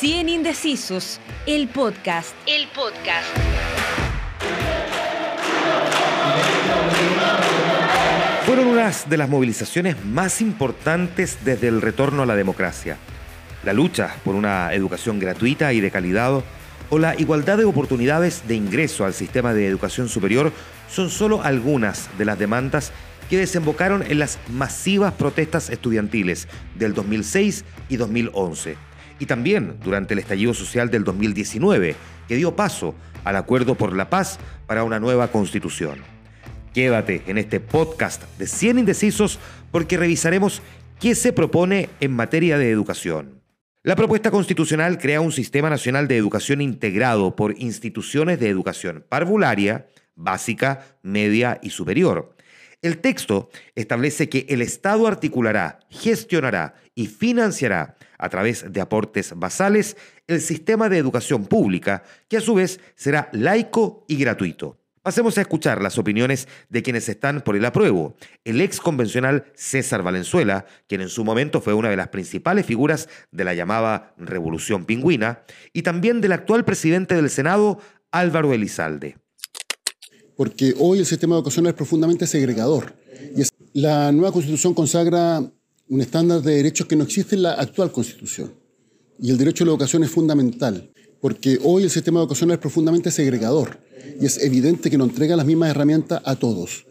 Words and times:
100 0.00 0.28
Indecisos, 0.28 1.18
el 1.44 1.66
podcast. 1.66 2.32
El 2.46 2.68
podcast. 2.68 3.26
Fueron 8.46 8.68
unas 8.68 9.10
de 9.10 9.16
las 9.16 9.28
movilizaciones 9.28 9.96
más 10.04 10.40
importantes 10.40 11.38
desde 11.44 11.66
el 11.66 11.82
retorno 11.82 12.22
a 12.22 12.26
la 12.26 12.36
democracia. 12.36 12.96
La 13.64 13.72
lucha 13.72 14.14
por 14.24 14.36
una 14.36 14.72
educación 14.72 15.18
gratuita 15.18 15.72
y 15.72 15.80
de 15.80 15.90
calidad 15.90 16.44
o 16.90 16.98
la 17.00 17.18
igualdad 17.18 17.58
de 17.58 17.64
oportunidades 17.64 18.46
de 18.46 18.54
ingreso 18.54 19.04
al 19.04 19.14
sistema 19.14 19.52
de 19.52 19.66
educación 19.66 20.08
superior 20.08 20.52
son 20.88 21.10
solo 21.10 21.42
algunas 21.42 22.08
de 22.18 22.24
las 22.24 22.38
demandas 22.38 22.92
que 23.28 23.36
desembocaron 23.36 24.04
en 24.08 24.20
las 24.20 24.38
masivas 24.48 25.12
protestas 25.14 25.70
estudiantiles 25.70 26.46
del 26.76 26.94
2006 26.94 27.64
y 27.88 27.96
2011, 27.96 28.76
y 29.18 29.26
también 29.26 29.76
durante 29.82 30.14
el 30.14 30.20
estallido 30.20 30.54
social 30.54 30.90
del 30.90 31.04
2019, 31.04 31.96
que 32.26 32.36
dio 32.36 32.56
paso 32.56 32.94
al 33.24 33.36
acuerdo 33.36 33.74
por 33.74 33.94
la 33.94 34.10
paz 34.10 34.38
para 34.66 34.84
una 34.84 35.00
nueva 35.00 35.28
constitución. 35.28 35.98
Quédate 36.72 37.22
en 37.26 37.38
este 37.38 37.60
podcast 37.60 38.22
de 38.38 38.46
100 38.46 38.78
indecisos 38.78 39.38
porque 39.70 39.96
revisaremos 39.96 40.62
qué 41.00 41.14
se 41.14 41.32
propone 41.32 41.88
en 42.00 42.12
materia 42.12 42.58
de 42.58 42.70
educación. 42.70 43.40
La 43.82 43.96
propuesta 43.96 44.30
constitucional 44.30 44.98
crea 44.98 45.20
un 45.20 45.32
sistema 45.32 45.70
nacional 45.70 46.08
de 46.08 46.16
educación 46.16 46.60
integrado 46.60 47.36
por 47.36 47.54
instituciones 47.58 48.38
de 48.38 48.48
educación 48.48 49.04
parvularia, 49.08 49.86
básica, 50.14 50.84
media 51.02 51.58
y 51.62 51.70
superior. 51.70 52.34
El 52.80 52.98
texto 52.98 53.50
establece 53.74 54.28
que 54.28 54.46
el 54.48 54.62
Estado 54.62 55.08
articulará, 55.08 55.80
gestionará 55.90 56.74
y 56.94 57.08
financiará 57.08 57.96
a 58.18 58.28
través 58.28 58.72
de 58.72 58.80
aportes 58.80 59.32
basales 59.34 59.96
el 60.28 60.40
sistema 60.40 60.88
de 60.88 60.98
educación 60.98 61.46
pública, 61.46 62.04
que 62.28 62.36
a 62.36 62.40
su 62.40 62.54
vez 62.54 62.78
será 62.94 63.30
laico 63.32 64.04
y 64.06 64.16
gratuito. 64.16 64.78
Pasemos 65.02 65.38
a 65.38 65.40
escuchar 65.40 65.82
las 65.82 65.98
opiniones 65.98 66.46
de 66.68 66.82
quienes 66.82 67.08
están 67.08 67.40
por 67.40 67.56
el 67.56 67.64
apruebo. 67.64 68.16
El 68.44 68.60
ex 68.60 68.78
convencional 68.80 69.46
César 69.54 70.02
Valenzuela, 70.02 70.66
quien 70.86 71.00
en 71.00 71.08
su 71.08 71.24
momento 71.24 71.60
fue 71.60 71.74
una 71.74 71.88
de 71.88 71.96
las 71.96 72.08
principales 72.08 72.66
figuras 72.66 73.08
de 73.32 73.44
la 73.44 73.54
llamada 73.54 74.14
Revolución 74.18 74.84
Pingüina, 74.84 75.42
y 75.72 75.82
también 75.82 76.20
del 76.20 76.32
actual 76.32 76.64
presidente 76.64 77.16
del 77.16 77.30
Senado, 77.30 77.80
Álvaro 78.12 78.52
Elizalde. 78.52 79.16
Porque 80.38 80.74
hoy 80.78 81.00
el 81.00 81.06
sistema 81.06 81.34
educacional 81.34 81.72
es 81.72 81.76
profundamente 81.76 82.26
segregador. 82.26 82.94
Y 83.36 83.42
la 83.78 84.12
nueva 84.12 84.32
constitución 84.32 84.72
consagra 84.72 85.42
un 85.88 86.00
estándar 86.00 86.40
de 86.40 86.54
derechos 86.54 86.86
que 86.86 86.96
no 86.96 87.02
existe 87.02 87.34
en 87.34 87.42
la 87.42 87.54
actual 87.54 87.90
constitución. 87.90 88.54
Y 89.20 89.30
el 89.30 89.36
derecho 89.36 89.64
a 89.64 89.66
la 89.66 89.72
educación 89.72 90.04
es 90.04 90.10
fundamental 90.10 90.90
porque 91.20 91.58
hoy 91.62 91.82
el 91.82 91.90
sistema 91.90 92.20
de 92.20 92.24
educación 92.24 92.50
es 92.50 92.58
profundamente 92.58 93.10
segregador 93.10 93.78
y 94.20 94.26
es 94.26 94.38
evidente 94.42 94.90
que 94.90 94.98
no 94.98 95.04
entrega 95.04 95.36
las 95.36 95.46
mismas 95.46 95.70
herramientas 95.70 96.20
a 96.24 96.36
todos. 96.36 96.86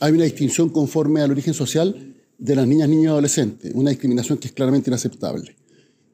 Hay 0.00 0.12
una 0.12 0.24
distinción 0.24 0.68
conforme 0.70 1.20
al 1.20 1.30
origen 1.30 1.54
social 1.54 2.14
de 2.38 2.54
las 2.54 2.66
niñas, 2.66 2.88
niños 2.88 3.04
y 3.04 3.08
adolescentes, 3.08 3.72
una 3.74 3.90
discriminación 3.90 4.38
que 4.38 4.48
es 4.48 4.52
claramente 4.52 4.90
inaceptable. 4.90 5.56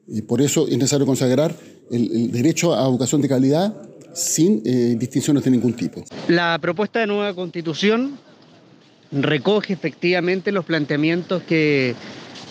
Y 0.07 0.21
por 0.21 0.41
eso 0.41 0.67
es 0.67 0.77
necesario 0.77 1.05
consagrar 1.05 1.55
el, 1.89 2.31
derecho 2.31 2.75
a 2.75 2.87
educación 2.87 3.21
de 3.21 3.29
calidad 3.29 3.75
sin 4.15 4.61
eh, 4.65 4.95
distinciones 4.97 5.43
de 5.43 5.51
ningún 5.51 5.73
tipo. 5.73 6.03
La 6.27 6.57
propuesta 6.59 6.99
de 6.99 7.07
nueva 7.07 7.33
constitución 7.33 8.17
recoge 9.11 9.73
efectivamente 9.73 10.51
los 10.51 10.65
planteamientos 10.65 11.43
que 11.43 11.93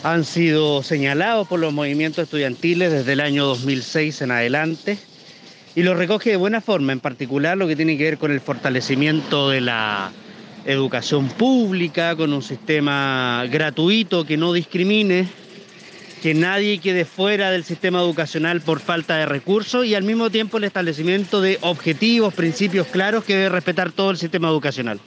han 0.03 0.25
sido 0.25 0.83
señalados 0.83 1.49
por 1.49 1.59
los 1.59 1.73
movimientos 1.73 2.25
estudiantiles 2.25 2.93
desde 2.93 3.15
el 3.15 3.21
año 3.21 3.47
2006 3.47 4.21
en 4.23 4.31
adelante 4.31 4.99
y 5.75 5.83
lo 5.83 5.95
recoge 5.95 6.31
de 6.31 6.37
buena 6.37 6.61
forma, 6.61 6.93
en 6.93 7.01
particular 7.01 7.57
lo 7.57 7.67
que 7.67 7.75
tiene 7.75 7.97
que 7.97 8.05
ver 8.05 8.19
con 8.19 8.31
el 8.31 8.41
fortalecimiento 8.41 9.49
de 9.49 9.63
la 9.63 10.13
educación 10.67 11.29
pública, 11.29 12.15
con 12.17 12.33
un 12.33 12.43
sistema 12.43 13.45
gratuito 13.51 14.25
que 14.25 14.37
no 14.37 14.53
discrimine, 14.53 15.27
que 16.25 16.33
nadie 16.33 16.79
quede 16.79 17.05
fuera 17.05 17.51
del 17.51 17.65
sistema 17.65 18.01
educacional 18.01 18.63
por 18.63 18.81
falta 18.81 19.19
de 19.19 19.27
recursos 19.27 19.85
y 19.85 19.95
al 19.95 20.05
mismo 20.05 20.31
tiempo 20.31 20.57
el 20.57 20.65
establecimiento 20.65 21.43
de 21.43 21.59
objetivos, 21.61 22.33
principios 22.33 22.87
claros 22.87 23.25
que 23.25 23.35
debe 23.37 23.51
respetar 23.51 23.93
todo 23.93 24.11
el 24.11 24.17
sistema 24.17 24.49
educacional. 24.49 25.03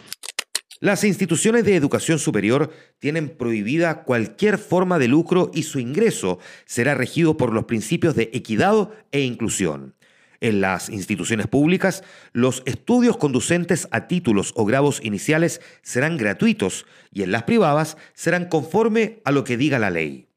Las 0.79 1.03
instituciones 1.03 1.65
de 1.65 1.75
educación 1.75 2.19
superior 2.19 2.71
tienen 2.99 3.35
prohibida 3.35 4.03
cualquier 4.03 4.59
forma 4.59 4.99
de 4.99 5.07
lucro 5.07 5.49
y 5.55 5.63
su 5.63 5.79
ingreso 5.79 6.37
será 6.67 6.93
regido 6.93 7.35
por 7.35 7.51
los 7.51 7.65
principios 7.65 8.13
de 8.13 8.29
equidad 8.33 8.91
e 9.11 9.21
inclusión. 9.21 9.95
En 10.39 10.61
las 10.61 10.87
instituciones 10.87 11.47
públicas, 11.47 12.03
los 12.31 12.61
estudios 12.67 13.17
conducentes 13.17 13.87
a 13.89 14.07
títulos 14.07 14.53
o 14.55 14.65
grados 14.65 14.99
iniciales 15.03 15.61
serán 15.81 16.17
gratuitos 16.17 16.85
y 17.11 17.23
en 17.23 17.31
las 17.31 17.41
privadas 17.41 17.97
serán 18.13 18.45
conforme 18.49 19.19
a 19.25 19.31
lo 19.31 19.43
que 19.43 19.57
diga 19.57 19.79
la 19.79 19.89
ley. 19.89 20.27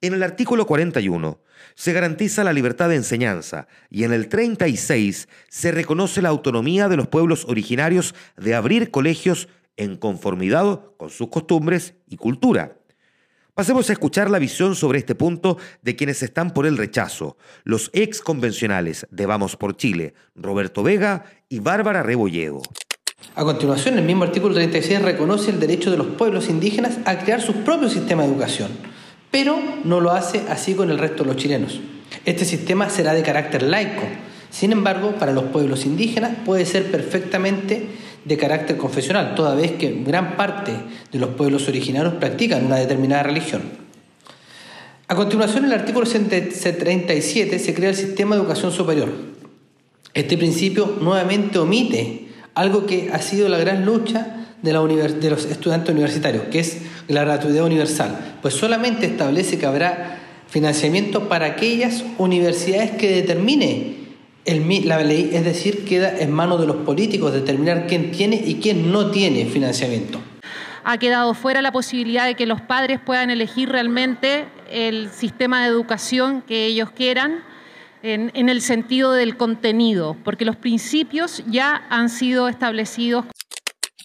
En 0.00 0.14
el 0.14 0.22
artículo 0.22 0.64
41 0.64 1.40
se 1.74 1.92
garantiza 1.92 2.44
la 2.44 2.52
libertad 2.52 2.88
de 2.88 2.94
enseñanza 2.94 3.66
y 3.90 4.04
en 4.04 4.12
el 4.12 4.28
36 4.28 5.28
se 5.48 5.72
reconoce 5.72 6.22
la 6.22 6.28
autonomía 6.28 6.88
de 6.88 6.96
los 6.96 7.08
pueblos 7.08 7.44
originarios 7.48 8.14
de 8.36 8.54
abrir 8.54 8.92
colegios 8.92 9.48
en 9.76 9.96
conformidad 9.96 10.82
con 10.98 11.10
sus 11.10 11.30
costumbres 11.30 11.94
y 12.06 12.16
cultura. 12.16 12.76
Pasemos 13.54 13.90
a 13.90 13.92
escuchar 13.92 14.30
la 14.30 14.38
visión 14.38 14.76
sobre 14.76 15.00
este 15.00 15.16
punto 15.16 15.58
de 15.82 15.96
quienes 15.96 16.22
están 16.22 16.52
por 16.52 16.64
el 16.64 16.76
rechazo, 16.76 17.36
los 17.64 17.90
ex 17.92 18.20
convencionales 18.20 19.04
de 19.10 19.26
Vamos 19.26 19.56
por 19.56 19.76
Chile, 19.76 20.14
Roberto 20.36 20.84
Vega 20.84 21.24
y 21.48 21.58
Bárbara 21.58 22.04
Rebolledo. 22.04 22.62
A 23.34 23.42
continuación, 23.42 23.98
el 23.98 24.04
mismo 24.04 24.22
artículo 24.22 24.54
36 24.54 25.02
reconoce 25.02 25.50
el 25.50 25.58
derecho 25.58 25.90
de 25.90 25.96
los 25.96 26.06
pueblos 26.06 26.48
indígenas 26.48 26.98
a 27.04 27.18
crear 27.18 27.42
su 27.42 27.64
propio 27.64 27.88
sistema 27.88 28.22
de 28.22 28.28
educación, 28.28 28.70
pero 29.30 29.58
no 29.84 30.00
lo 30.00 30.12
hace 30.12 30.42
así 30.48 30.74
con 30.74 30.90
el 30.90 30.98
resto 30.98 31.22
de 31.22 31.32
los 31.32 31.36
chilenos. 31.36 31.80
Este 32.24 32.44
sistema 32.44 32.88
será 32.90 33.14
de 33.14 33.22
carácter 33.22 33.62
laico, 33.62 34.04
sin 34.50 34.72
embargo, 34.72 35.12
para 35.18 35.32
los 35.32 35.44
pueblos 35.44 35.84
indígenas 35.84 36.32
puede 36.44 36.64
ser 36.64 36.90
perfectamente 36.90 37.86
de 38.24 38.36
carácter 38.36 38.76
confesional, 38.76 39.34
toda 39.34 39.54
vez 39.54 39.72
que 39.72 40.02
gran 40.04 40.36
parte 40.36 40.72
de 41.12 41.18
los 41.18 41.30
pueblos 41.30 41.68
originarios 41.68 42.14
practican 42.14 42.66
una 42.66 42.76
determinada 42.76 43.22
religión. 43.22 43.62
A 45.06 45.14
continuación, 45.14 45.64
en 45.64 45.72
el 45.72 45.78
artículo 45.78 46.06
37 46.06 47.58
se 47.58 47.74
crea 47.74 47.90
el 47.90 47.96
sistema 47.96 48.34
de 48.34 48.42
educación 48.42 48.72
superior. 48.72 49.10
Este 50.14 50.36
principio 50.36 50.96
nuevamente 51.00 51.58
omite 51.58 52.28
algo 52.54 52.86
que 52.86 53.10
ha 53.12 53.22
sido 53.22 53.48
la 53.48 53.58
gran 53.58 53.84
lucha 53.84 54.37
de, 54.62 54.72
la 54.72 54.80
de 54.82 55.30
los 55.30 55.44
estudiantes 55.44 55.90
universitarios, 55.90 56.44
que 56.50 56.60
es 56.60 56.78
la 57.08 57.24
gratuidad 57.24 57.64
universal, 57.64 58.38
pues 58.42 58.54
solamente 58.54 59.06
establece 59.06 59.58
que 59.58 59.66
habrá 59.66 60.18
financiamiento 60.48 61.28
para 61.28 61.46
aquellas 61.46 62.04
universidades 62.18 62.92
que 62.92 63.10
determine 63.10 63.98
la 64.84 65.02
ley, 65.02 65.30
es 65.32 65.44
decir, 65.44 65.84
queda 65.84 66.18
en 66.18 66.32
manos 66.32 66.60
de 66.60 66.66
los 66.66 66.76
políticos 66.76 67.32
determinar 67.32 67.86
quién 67.86 68.10
tiene 68.10 68.36
y 68.36 68.54
quién 68.56 68.90
no 68.90 69.10
tiene 69.10 69.44
financiamiento. 69.44 70.20
Ha 70.84 70.96
quedado 70.96 71.34
fuera 71.34 71.60
la 71.60 71.70
posibilidad 71.70 72.24
de 72.24 72.34
que 72.34 72.46
los 72.46 72.62
padres 72.62 72.98
puedan 73.04 73.28
elegir 73.28 73.68
realmente 73.68 74.46
el 74.70 75.10
sistema 75.10 75.62
de 75.62 75.68
educación 75.68 76.40
que 76.40 76.64
ellos 76.64 76.90
quieran 76.90 77.42
en, 78.02 78.30
en 78.32 78.48
el 78.48 78.62
sentido 78.62 79.12
del 79.12 79.36
contenido, 79.36 80.16
porque 80.24 80.46
los 80.46 80.56
principios 80.56 81.42
ya 81.46 81.86
han 81.90 82.08
sido 82.08 82.48
establecidos. 82.48 83.26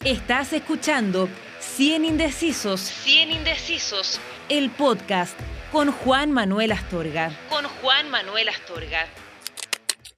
Estás 0.05 0.51
escuchando 0.51 1.29
100 1.61 2.03
Indecisos. 2.03 2.81
100 2.81 3.31
Indecisos. 3.31 4.19
El 4.49 4.69
podcast 4.69 5.39
con 5.71 5.93
Juan 5.93 6.29
Manuel 6.33 6.73
Astorga. 6.73 7.31
Con 7.49 7.63
Juan 7.63 8.11
Manuel 8.11 8.49
Astorga. 8.49 9.07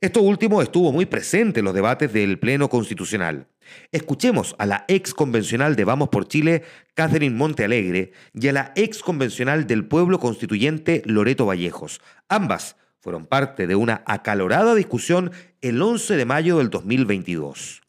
Esto 0.01 0.23
último 0.23 0.63
estuvo 0.63 0.91
muy 0.91 1.05
presente 1.05 1.59
en 1.59 1.65
los 1.65 1.75
debates 1.75 2.11
del 2.11 2.39
Pleno 2.39 2.67
Constitucional. 2.67 3.47
Escuchemos 3.91 4.55
a 4.57 4.65
la 4.65 4.85
ex 4.87 5.13
convencional 5.13 5.75
de 5.75 5.83
Vamos 5.83 6.09
por 6.09 6.27
Chile, 6.27 6.63
Catherine 6.95 7.35
Montealegre, 7.35 8.11
y 8.33 8.47
a 8.47 8.53
la 8.53 8.73
ex 8.75 9.03
convencional 9.03 9.67
del 9.67 9.85
Pueblo 9.85 10.17
Constituyente, 10.17 11.03
Loreto 11.05 11.45
Vallejos. 11.45 12.01
Ambas 12.27 12.75
fueron 13.01 13.27
parte 13.27 13.67
de 13.67 13.75
una 13.75 14.01
acalorada 14.07 14.73
discusión 14.73 15.31
el 15.61 15.79
11 15.79 16.15
de 16.15 16.25
mayo 16.25 16.57
del 16.57 16.71
2022 16.71 17.84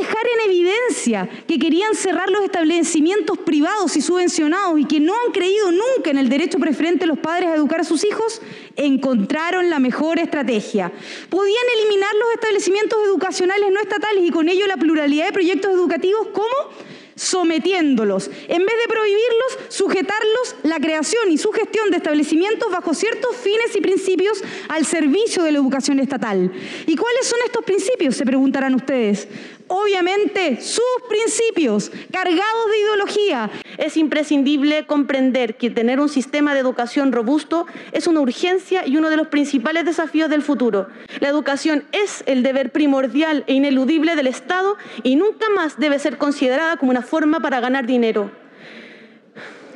dejar 0.00 0.22
en 0.26 0.50
evidencia 0.50 1.28
que 1.46 1.58
querían 1.58 1.94
cerrar 1.94 2.30
los 2.30 2.42
establecimientos 2.44 3.38
privados 3.38 3.96
y 3.96 4.02
subvencionados 4.02 4.78
y 4.80 4.84
que 4.84 5.00
no 5.00 5.14
han 5.14 5.32
creído 5.32 5.70
nunca 5.70 6.10
en 6.10 6.18
el 6.18 6.28
derecho 6.28 6.58
preferente 6.58 7.00
de 7.00 7.06
los 7.06 7.18
padres 7.18 7.50
a 7.50 7.54
educar 7.56 7.80
a 7.80 7.84
sus 7.84 8.04
hijos, 8.04 8.40
encontraron 8.76 9.70
la 9.70 9.78
mejor 9.78 10.18
estrategia. 10.18 10.92
Podían 11.28 11.64
eliminar 11.78 12.14
los 12.14 12.32
establecimientos 12.34 12.98
educacionales 13.04 13.70
no 13.72 13.80
estatales 13.80 14.24
y 14.24 14.30
con 14.30 14.48
ello 14.48 14.66
la 14.66 14.76
pluralidad 14.76 15.26
de 15.26 15.32
proyectos 15.32 15.72
educativos 15.72 16.28
como 16.32 16.52
sometiéndolos. 17.22 18.30
En 18.48 18.66
vez 18.66 18.74
de 18.82 18.88
prohibirlos, 18.88 19.58
sujetarlos 19.68 20.56
la 20.64 20.80
creación 20.80 21.30
y 21.30 21.38
su 21.38 21.52
gestión 21.52 21.90
de 21.90 21.98
establecimientos 21.98 22.70
bajo 22.70 22.94
ciertos 22.94 23.36
fines 23.36 23.76
y 23.76 23.80
principios 23.80 24.42
al 24.68 24.84
servicio 24.84 25.44
de 25.44 25.52
la 25.52 25.58
educación 25.58 26.00
estatal. 26.00 26.52
¿Y 26.86 26.96
cuáles 26.96 27.26
son 27.26 27.38
estos 27.46 27.64
principios? 27.64 28.16
Se 28.16 28.26
preguntarán 28.26 28.74
ustedes 28.74 29.28
obviamente 29.72 30.60
sus 30.60 30.82
principios 31.08 31.90
cargados 32.10 32.70
de 32.70 32.78
ideología. 32.78 33.50
Es 33.78 33.96
imprescindible 33.96 34.86
comprender 34.86 35.56
que 35.56 35.70
tener 35.70 35.98
un 35.98 36.10
sistema 36.10 36.52
de 36.52 36.60
educación 36.60 37.10
robusto 37.10 37.66
es 37.92 38.06
una 38.06 38.20
urgencia 38.20 38.86
y 38.86 38.98
uno 38.98 39.08
de 39.08 39.16
los 39.16 39.28
principales 39.28 39.86
desafíos 39.86 40.28
del 40.28 40.42
futuro. 40.42 40.88
La 41.20 41.28
educación 41.28 41.84
es 41.92 42.22
el 42.26 42.42
deber 42.42 42.70
primordial 42.70 43.44
e 43.46 43.54
ineludible 43.54 44.14
del 44.14 44.26
Estado 44.26 44.76
y 45.02 45.16
nunca 45.16 45.48
más 45.50 45.78
debe 45.78 45.98
ser 45.98 46.18
considerada 46.18 46.76
como 46.76 46.90
una 46.90 47.02
forma 47.12 47.40
para 47.40 47.60
ganar 47.60 47.84
dinero. 47.84 48.30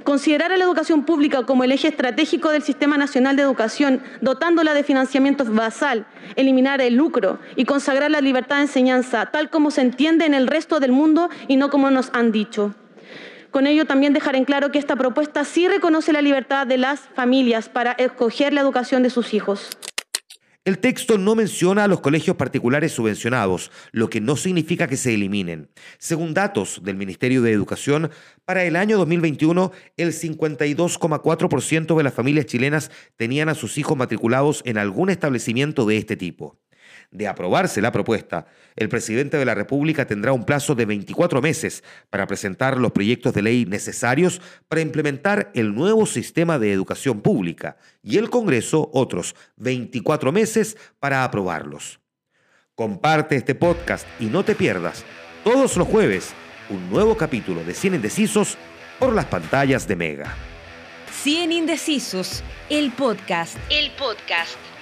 Considerar 0.05 0.53
a 0.53 0.57
la 0.57 0.65
educación 0.65 1.05
pública 1.05 1.43
como 1.43 1.65
el 1.65 1.73
eje 1.73 1.89
estratégico 1.89 2.49
del 2.49 2.63
Sistema 2.63 2.97
Nacional 2.97 3.37
de 3.37 3.43
Educación, 3.43 4.03
dotándola 4.23 4.73
de 4.73 4.83
financiamiento 4.83 5.45
basal, 5.45 6.07
eliminar 6.37 6.81
el 6.81 6.95
lucro 6.95 7.39
y 7.55 7.67
consagrar 7.67 8.11
la 8.11 8.23
libertad 8.23 8.57
de 8.57 8.63
enseñanza, 8.63 9.27
tal 9.27 9.51
como 9.51 9.71
se 9.71 9.83
entiende 9.83 10.25
en 10.25 10.33
el 10.33 10.47
resto 10.47 10.81
del 10.81 10.93
mundo 10.93 11.29
y 11.47 11.57
no 11.57 11.69
como 11.69 11.91
nos 11.91 12.09
han 12.15 12.33
dicho. 12.33 12.75
Con 13.51 13.67
ello 13.67 13.85
también 13.85 14.15
dejar 14.15 14.35
en 14.35 14.47
claro 14.47 14.73
que 14.73 14.79
esta 14.79 14.97
propuesta 14.97 15.45
sí 15.45 15.69
reconoce 15.69 16.15
la 16.15 16.23
libertad 16.23 16.67
de 16.67 16.79
las 16.79 17.01
familias 17.01 17.69
para 17.69 17.93
escoger 17.93 18.55
la 18.55 18.63
educación 18.63 19.03
de 19.03 19.11
sus 19.11 19.35
hijos. 19.35 19.77
El 20.67 20.81
texto 20.81 21.17
no 21.17 21.37
menciona 21.37 21.85
a 21.85 21.87
los 21.87 22.01
colegios 22.01 22.35
particulares 22.35 22.91
subvencionados, 22.91 23.71
lo 23.93 24.11
que 24.11 24.21
no 24.21 24.35
significa 24.35 24.89
que 24.89 24.97
se 24.97 25.15
eliminen. 25.15 25.71
Según 25.99 26.35
datos 26.35 26.81
del 26.83 26.97
Ministerio 26.97 27.41
de 27.41 27.53
Educación, 27.53 28.11
para 28.45 28.65
el 28.65 28.75
año 28.75 28.99
2021, 28.99 29.71
el 29.97 30.09
52,4% 30.09 31.97
de 31.97 32.03
las 32.03 32.15
familias 32.15 32.47
chilenas 32.47 32.91
tenían 33.15 33.49
a 33.49 33.55
sus 33.55 33.79
hijos 33.79 33.97
matriculados 33.97 34.63
en 34.65 34.77
algún 34.77 35.09
establecimiento 35.09 35.87
de 35.87 35.99
este 35.99 36.17
tipo. 36.17 36.59
De 37.11 37.29
aprobarse 37.29 37.81
la 37.81 37.93
propuesta, 37.93 38.47
el 38.75 38.89
presidente 38.89 39.37
de 39.37 39.45
la 39.45 39.55
República 39.55 40.07
tendrá 40.07 40.33
un 40.33 40.45
plazo 40.45 40.75
de 40.75 40.85
24 40.85 41.41
meses 41.41 41.83
para 42.11 42.27
presentar 42.27 42.79
los 42.79 42.93
proyectos 42.93 43.33
de 43.35 43.43
ley 43.43 43.65
necesarios 43.65 44.41
para 44.69 44.81
implementar 44.81 45.51
el 45.55 45.75
nuevo 45.75 46.07
sistema 46.07 46.59
de 46.59 46.73
educación 46.73 47.21
pública 47.21 47.77
y 48.03 48.19
el 48.19 48.31
Congreso 48.31 48.91
otros 48.93 49.35
24 49.57 50.33
meses 50.33 50.77
para 51.01 51.25
aprobarlos. 51.25 52.01
Comparte 52.75 53.37
este 53.37 53.55
podcast 53.55 54.07
y 54.21 54.27
no 54.27 54.45
te 54.45 54.55
pierdas 54.55 55.05
todos 55.45 55.77
los 55.77 55.89
jueves 55.89 56.35
un 56.69 56.91
nuevo 56.91 57.17
capítulo 57.17 57.65
de 57.65 57.75
Cien 57.75 57.95
Indecisos 57.95 58.59
por 58.99 59.15
las 59.15 59.27
pantallas 59.27 59.87
de 59.87 59.97
Mega. 59.97 60.35
Cien 61.23 61.53
Indecisos, 61.53 62.43
el 62.69 62.93
podcast. 62.93 63.57
El 63.71 63.91
podcast. 63.93 64.76